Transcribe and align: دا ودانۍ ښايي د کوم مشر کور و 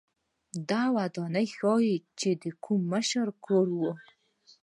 دا 0.69 0.83
ودانۍ 0.95 1.47
ښايي 1.55 1.95
د 2.43 2.45
کوم 2.63 2.81
مشر 2.93 3.27
کور 3.45 3.67
و 3.79 3.81